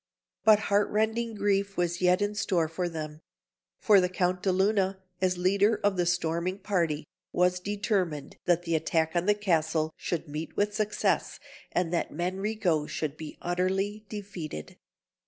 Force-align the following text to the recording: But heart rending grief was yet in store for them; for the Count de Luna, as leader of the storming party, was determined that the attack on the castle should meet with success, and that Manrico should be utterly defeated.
But 0.43 0.57
heart 0.73 0.89
rending 0.89 1.35
grief 1.35 1.77
was 1.77 2.01
yet 2.01 2.23
in 2.23 2.33
store 2.33 2.67
for 2.67 2.89
them; 2.89 3.21
for 3.79 4.01
the 4.01 4.09
Count 4.09 4.41
de 4.41 4.51
Luna, 4.51 4.97
as 5.21 5.37
leader 5.37 5.79
of 5.83 5.95
the 5.95 6.07
storming 6.07 6.57
party, 6.57 7.03
was 7.31 7.59
determined 7.59 8.37
that 8.45 8.63
the 8.63 8.73
attack 8.73 9.11
on 9.15 9.27
the 9.27 9.35
castle 9.35 9.93
should 9.95 10.27
meet 10.27 10.57
with 10.57 10.73
success, 10.73 11.39
and 11.71 11.93
that 11.93 12.11
Manrico 12.11 12.87
should 12.89 13.15
be 13.15 13.37
utterly 13.43 14.03
defeated. 14.09 14.75